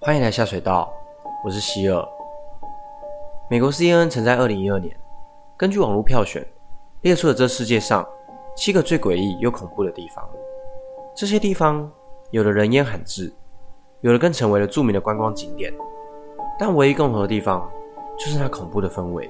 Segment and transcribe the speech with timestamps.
[0.00, 0.92] 欢迎来下水道，
[1.44, 2.08] 我是希尔。
[3.50, 4.96] 美国 CNN 曾在二零一二年
[5.56, 6.46] 根据网络票选
[7.02, 8.08] 列出了这世界上
[8.56, 10.24] 七个最诡异又恐怖的地方。
[11.16, 11.90] 这些地方
[12.30, 13.32] 有的人烟罕至，
[14.00, 15.74] 有的更成为了著名的观光景点，
[16.60, 17.68] 但唯一共同的地方
[18.16, 19.28] 就是那恐怖的氛围。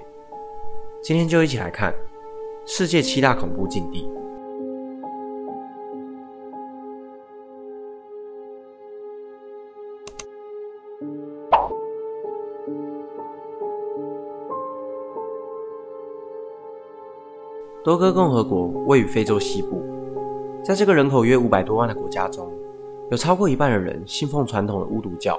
[1.02, 1.94] 今天就一起来看
[2.66, 4.06] 世界七大恐怖禁地。
[17.84, 19.82] 多哥共和国位于非洲西部，
[20.64, 22.50] 在这个人口约五百多万的国家中，
[23.10, 25.38] 有超过一半的人信奉传统的巫毒教。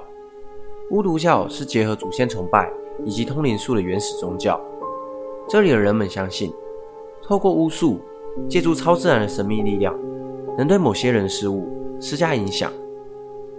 [0.90, 2.72] 巫毒教是结合祖先崇拜
[3.06, 4.60] 以及通灵术的原始宗教。
[5.48, 6.52] 这里的人们相信，
[7.22, 8.00] 透过巫术，
[8.48, 9.94] 借助超自然的神秘力量，
[10.58, 11.68] 能对某些人事物
[12.00, 12.72] 施加影响。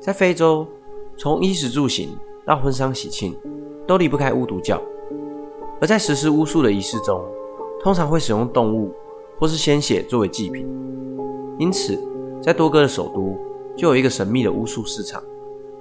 [0.00, 0.66] 在非洲，
[1.18, 2.08] 从衣食住行
[2.46, 3.36] 到婚丧喜庆，
[3.86, 4.80] 都离不开巫毒教。
[5.80, 7.22] 而在实施巫术的仪式中，
[7.82, 8.92] 通常会使用动物
[9.38, 10.68] 或是鲜血作为祭品，
[11.58, 11.98] 因此
[12.42, 13.38] 在多哥的首都
[13.74, 15.22] 就有一个神秘的巫术市场，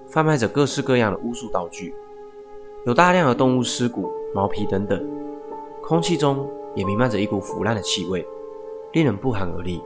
[0.08, 1.94] 贩卖着各式各样的巫术道具，
[2.86, 5.05] 有大量的动物尸骨、毛皮等等，
[5.81, 8.25] 空气中也弥漫着一股腐烂的气味，
[8.94, 9.81] 令人不寒而栗。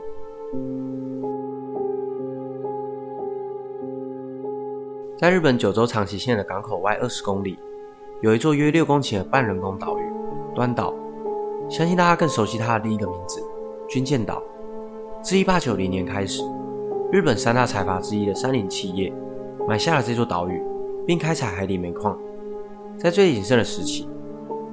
[5.18, 7.58] 在日本九州长崎县的港口外二十公里，
[8.20, 10.02] 有一座约六公顷的半人工岛屿——
[10.54, 10.94] 端岛。
[11.68, 13.42] 相信大家更熟悉它的另一个名字——
[13.88, 14.42] 军舰岛。
[15.22, 16.42] 自1890年开始，
[17.10, 19.12] 日本三大财阀之一的三菱企业
[19.66, 20.62] 买下了这座岛屿，
[21.06, 22.18] 并开采海底煤矿。
[22.98, 24.06] 在最鼎盛的时期，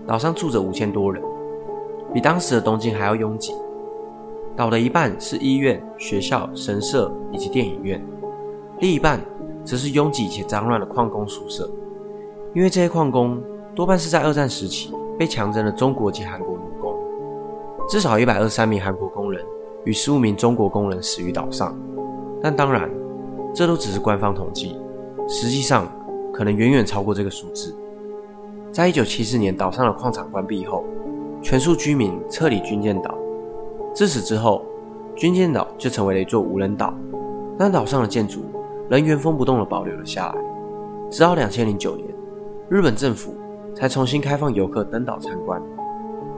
[0.06, 1.23] 岛上住着五千多人，
[2.14, 3.53] 比当时的东京还要拥挤。
[4.56, 8.06] 岛的一半是医院、学校、神社以及电影院，
[8.80, 9.19] 另一半
[9.64, 11.67] 则是拥挤且脏乱的矿工宿舍。
[12.53, 13.42] 因为这些矿工
[13.73, 16.59] 多半是在二战时期被强征的中国及韩国。
[17.92, 19.44] 至少一百二十三名韩国工人
[19.84, 21.78] 与十五名中国工人死于岛上，
[22.41, 22.90] 但当然，
[23.53, 24.78] 这都只是官方统计，
[25.28, 25.91] 实际上
[26.31, 27.75] 可能远远超过这个数字。
[28.72, 30.85] 在一九七四年岛上的矿场关闭后，
[31.41, 33.13] 全数居民撤离军舰岛。
[33.94, 34.63] 自此之后，
[35.13, 36.94] 军舰岛就成为了一座无人岛，
[37.59, 38.40] 但岛上的建筑
[38.90, 40.35] 仍原封不动地保留了下来。
[41.09, 42.07] 直到两千零九年，
[42.69, 43.35] 日本政府
[43.75, 45.62] 才重新开放游客登岛参观。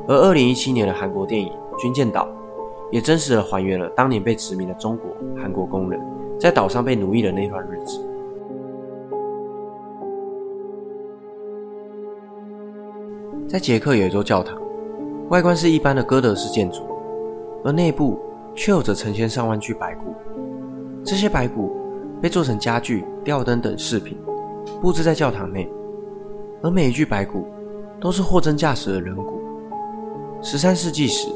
[0.08, 1.50] 而二零一七年的韩国电影
[1.82, 2.26] 《军舰岛》
[2.92, 5.10] 也真实的还原了当年被殖民的中国、
[5.42, 6.00] 韩国工人
[6.40, 8.06] 在岛上被奴役的那段日子。
[13.48, 14.60] 在捷克有一座教堂，
[15.30, 16.82] 外观是一般的哥德式建筑，
[17.64, 18.20] 而内部
[18.56, 20.14] 却有着成千上万具白骨。
[21.06, 21.72] 这些白骨
[22.22, 24.18] 被做成家具、吊灯等饰品，
[24.82, 25.70] 布置在教堂内，
[26.62, 27.46] 而每一具白骨
[28.02, 29.43] 都是货真价实的人骨。
[30.46, 31.30] 十三世纪时，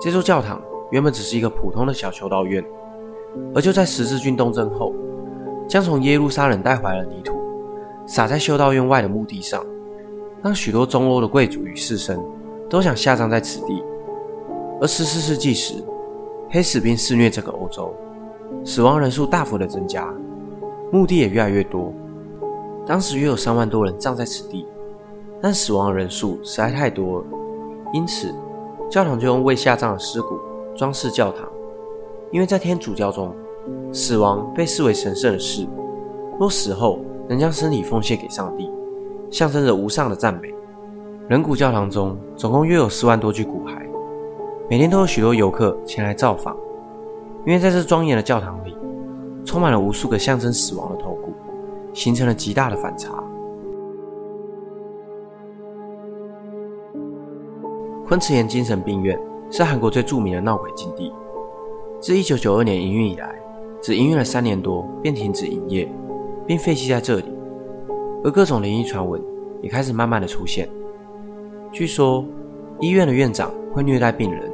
[0.00, 0.60] 这座教堂
[0.90, 2.62] 原本只是一个普通的小修道院，
[3.54, 4.92] 而就在十字军东征后，
[5.68, 7.38] 将从耶路撒冷带回来的泥土
[8.04, 9.64] 撒在修道院外的墓地上，
[10.42, 12.20] 让许多中欧的贵族与士绅
[12.68, 13.80] 都想下葬在此地。
[14.80, 15.74] 而十四世纪时，
[16.50, 17.94] 黑死病肆虐整个欧洲，
[18.64, 20.12] 死亡人数大幅的增加，
[20.90, 21.94] 墓地也越来越多。
[22.84, 24.66] 当时约有三万多人葬在此地，
[25.40, 27.24] 但死亡的人数实在太多了。
[27.96, 28.34] 因此，
[28.90, 30.38] 教堂就用未下葬的尸骨
[30.76, 31.48] 装饰教堂。
[32.30, 33.34] 因为在天主教中，
[33.90, 35.66] 死亡被视为神圣的事，
[36.38, 38.70] 若死后能将身体奉献给上帝，
[39.30, 40.54] 象征着无上的赞美。
[41.26, 43.80] 人骨教堂中总共约有四万多具骨骸，
[44.68, 46.54] 每天都有许多游客前来造访。
[47.46, 48.76] 因为在这庄严的教堂里，
[49.42, 51.32] 充满了无数个象征死亡的头骨，
[51.94, 53.24] 形成了极大的反差。
[58.08, 59.18] 昆池岩精神病院
[59.50, 61.12] 是韩国最著名的闹鬼禁地。
[62.00, 63.34] 自1992年营运以来，
[63.82, 65.92] 只营运了三年多便停止营业，
[66.46, 67.24] 并废弃在这里。
[68.22, 69.20] 而各种灵异传闻
[69.60, 70.68] 也开始慢慢的出现。
[71.72, 72.24] 据说，
[72.78, 74.48] 医院的院长会虐待病人，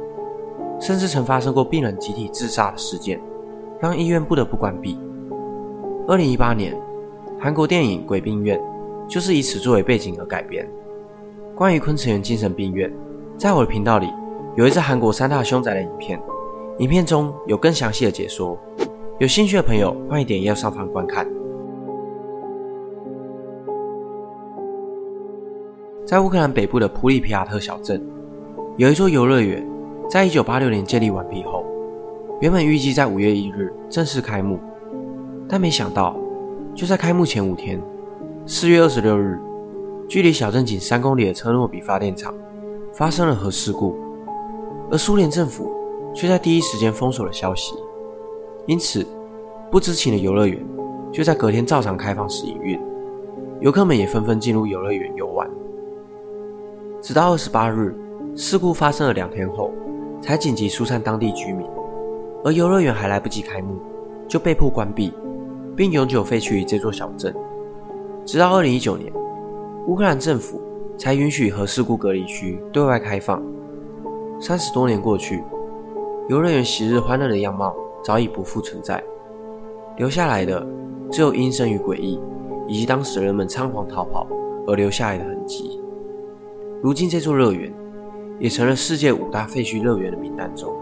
[0.79, 3.21] 甚至曾发生过病人集体自杀的事件，
[3.79, 4.97] 让医院不得不关闭。
[6.07, 6.75] 2018年，
[7.39, 8.59] 韩国电影《鬼病院》
[9.07, 10.67] 就是以此作为背景而改编。
[11.53, 12.91] 关于昆池岩精神病院。
[13.43, 14.07] 在我的频道里，
[14.55, 16.17] 有一支韩国三大凶宅的影片，
[16.77, 18.57] 影片中有更详细的解说。
[19.19, 21.27] 有兴趣的朋友，欢迎点右上方观看。
[26.05, 28.01] 在乌克兰北部的普里皮亚特小镇，
[28.77, 29.61] 有一座游乐园，
[30.09, 31.65] 在一九八六年建立完毕后，
[32.39, 34.57] 原本预计在五月一日正式开幕，
[35.49, 36.15] 但没想到，
[36.73, 37.77] 就在开幕前五天，
[38.45, 39.37] 四月二十六日，
[40.07, 42.33] 距离小镇仅三公里的车诺比发电厂
[42.93, 43.95] 发生了核事故，
[44.91, 45.71] 而苏联政府
[46.13, 47.73] 却在第一时间封锁了消息，
[48.67, 49.05] 因此
[49.71, 50.63] 不知情的游乐园
[51.11, 52.79] 就在隔天照常开放时营运，
[53.61, 55.49] 游客们也纷纷进入游乐园游玩。
[57.01, 57.95] 直到二十八日，
[58.35, 59.71] 事故发生了两天后，
[60.21, 61.67] 才紧急疏散当地居民，
[62.43, 63.79] 而游乐园还来不及开幕，
[64.27, 65.11] 就被迫关闭，
[65.75, 67.35] 并永久废去于这座小镇。
[68.23, 69.11] 直到二零一九年，
[69.87, 70.61] 乌克兰政府
[70.97, 73.41] 才允许核事故隔离区对外开放。
[74.39, 75.43] 三十多年过去，
[76.29, 79.03] 游乐园昔日欢乐的样貌早已不复存在，
[79.97, 80.65] 留下来的
[81.11, 82.19] 只有阴森与诡异，
[82.67, 84.27] 以及当时人们仓皇逃跑
[84.67, 85.81] 而留下来的痕迹。
[86.81, 87.73] 如今，这座乐园
[88.39, 90.73] 也成了世界五大废墟乐园的名单中。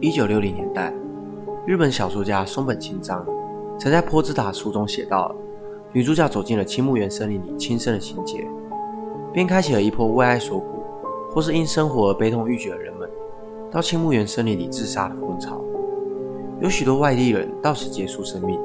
[0.00, 0.92] 一九六零年代。
[1.66, 3.24] 日本小说家松本清张
[3.84, 5.36] 曾在《波兹塔》书中写到，
[5.92, 8.42] 女主角走进了青木原森林里轻生的情节，
[9.30, 10.82] 便开启了一波为爱所苦，
[11.30, 13.06] 或是因生活而悲痛欲绝的人们
[13.70, 15.62] 到青木原森林里自杀的风潮。
[16.62, 18.58] 有许多外地人到此结束生命。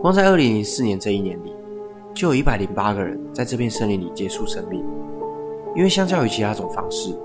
[0.00, 1.54] 光在2004年这一年里，
[2.12, 4.84] 就有一百零八个人在这片森林里结束生命。
[5.76, 7.16] 因为相较于其他种方式，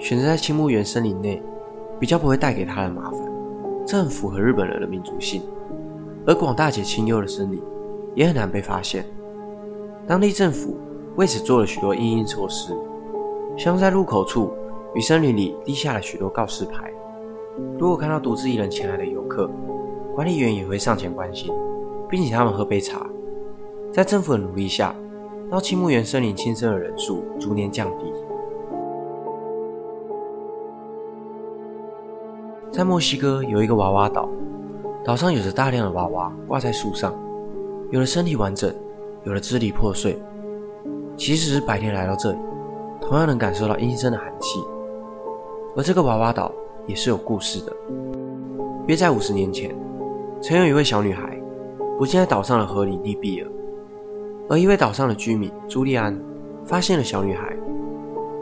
[0.00, 1.40] 选择在青木原森林内，
[2.00, 3.20] 比较不会带给他人麻烦。
[3.86, 5.40] 这很符合日本人的民族性，
[6.28, 7.58] 而广大且清幽的森林
[8.14, 9.02] 也很难被发现。
[10.06, 10.76] 当地政府
[11.16, 12.76] 为此做了许多应应措施，
[13.56, 14.52] 像在入口处
[14.94, 16.92] 与森林里立下了许多告示牌。
[17.78, 19.50] 如果看到独自一人前来的游客，
[20.14, 21.50] 管理员也会上前关心，
[22.10, 23.06] 并请他们喝杯茶。
[23.90, 24.94] 在政府的努力下，
[25.50, 28.04] 到青木原森林轻生的人数逐年降低。
[32.70, 34.28] 在墨西哥有一个娃娃岛，
[35.04, 37.14] 岛上有着大量的娃娃挂在树上，
[37.90, 38.72] 有的身体完整，
[39.24, 40.20] 有的支离破碎。
[41.16, 42.38] 即使是白天来到这里，
[43.00, 44.60] 同样能感受到阴森的寒气。
[45.76, 46.52] 而这个娃娃岛
[46.86, 47.72] 也是有故事的。
[48.86, 49.74] 约在五十年前，
[50.40, 51.40] 曾有一位小女孩
[51.98, 53.50] 不幸在岛上的河里溺毙了，
[54.48, 56.18] 而一位岛上的居民朱利安
[56.64, 57.56] 发现了小女孩，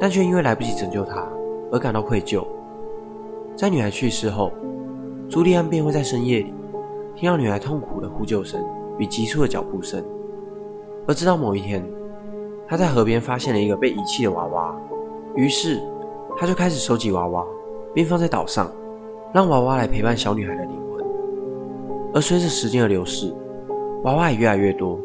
[0.00, 1.26] 但却因为来不及拯救她
[1.70, 2.46] 而感到愧疚。
[3.56, 4.52] 在女孩去世后，
[5.28, 6.54] 朱利安便会在深夜里
[7.14, 8.64] 听到女孩痛苦的呼救声
[8.98, 10.02] 与急促的脚步声。
[11.06, 11.84] 而直到某一天，
[12.66, 14.74] 他在河边发现了一个被遗弃的娃娃，
[15.34, 15.80] 于是
[16.36, 17.44] 他就开始收集娃娃，
[17.92, 18.70] 并放在岛上，
[19.32, 21.04] 让娃娃来陪伴小女孩的灵魂。
[22.14, 23.34] 而随着时间的流逝，
[24.04, 24.98] 娃娃也越来越多。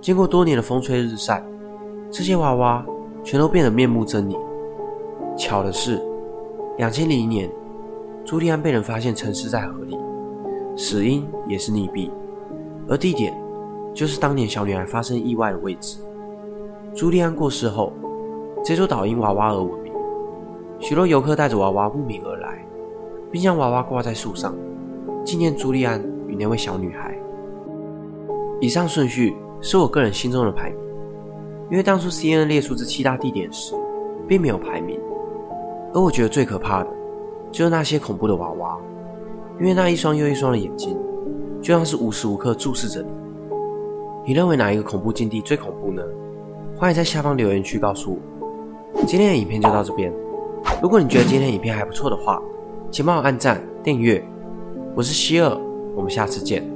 [0.00, 1.44] 经过多年的风吹日晒，
[2.10, 2.84] 这些娃娃
[3.22, 4.36] 全都变得面目狰狞。
[5.36, 6.00] 巧的是，
[6.76, 7.48] 两千零一年。
[8.24, 9.98] 朱利安被人发现沉尸在河里，
[10.76, 12.10] 死因也是溺毙，
[12.88, 13.38] 而地点
[13.92, 15.98] 就是当年小女孩发生意外的位置。
[16.94, 17.92] 朱利安过世后，
[18.64, 19.92] 这座岛因娃娃而闻名，
[20.78, 22.64] 许多游客带着娃娃慕名而来，
[23.30, 24.56] 并将娃娃挂在树上，
[25.22, 27.14] 纪念朱利安与那位小女孩。
[28.58, 30.78] 以上顺序是我个人心中的排名，
[31.72, 33.74] 因为当初 CNN 列出这七大地点时，
[34.26, 34.98] 并没有排名，
[35.92, 36.90] 而我觉得最可怕的。
[37.54, 38.76] 就是那些恐怖的娃娃，
[39.60, 40.98] 因为那一双又一双的眼睛，
[41.62, 43.08] 就像是无时无刻注视着你。
[44.26, 46.02] 你认为哪一个恐怖境地最恐怖呢？
[46.76, 49.04] 欢迎在下方留言区告诉我。
[49.06, 50.12] 今天的影片就到这边。
[50.82, 52.42] 如果你觉得今天影片还不错的话，
[52.90, 54.20] 请帮我按赞、订阅。
[54.96, 55.56] 我是希尔，
[55.94, 56.73] 我们下次见。